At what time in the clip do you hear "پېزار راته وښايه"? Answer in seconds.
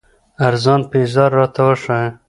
0.91-2.09